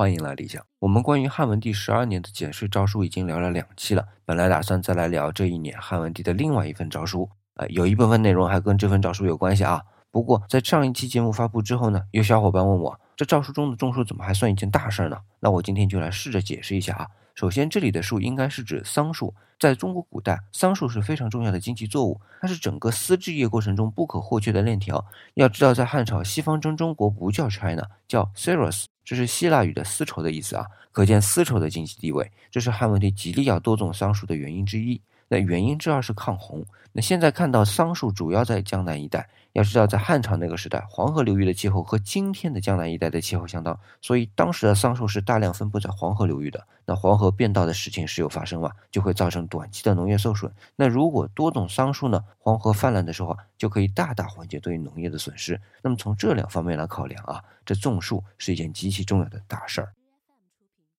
[0.00, 0.64] 欢迎来理想。
[0.78, 9.82] 我们关于汉文帝十二年的减税诏书已经聊了两期了，本来打算再来聊这一年汉文帝的另外一份诏书，呃，有一部分内容还跟这份诏书有关系啊。
[10.10, 15.18] 不过在上一期节目发布之后呢，有小伙伴问我，这诏书中的种树怎么还算一件大事呢？
[15.38, 17.06] 那我今天就来试着解释一下啊。
[17.34, 19.34] 首先，这里的树应该是指桑树。
[19.58, 25.04] 在中国古代，桑树是非常重要的经济作物，它是整个丝织业过程中不可或缺的链条。
[25.34, 32.30] 要知道，在汉朝，西方征中国不叫 China，叫 Ceros，这是希腊语的丝绸的意思啊，可见丝绸的经济地位。
[32.48, 35.00] 这是汉文帝极力要多种桑树的原因之一。
[35.30, 36.66] 那原因之二是抗洪。
[36.92, 39.30] 那现在看到桑树主要在江南一带。
[39.52, 46.64] 要知道，在汉朝那个时代，黄河流域的气候和今天的江南一带的气候相当，所以当时的桑树是大量分布在黄河流域的。
[46.84, 50.52] 那黄河变道的事情时有发生嘛，就会造成短期的农业受损。
[50.76, 55.60] 那如果多种桑树呢，黄河泛滥的时候，就可以大大缓解对农业的损失。
[55.82, 59.92] 那么从这两方面来考量啊，这种树是一件极其重要的大事儿。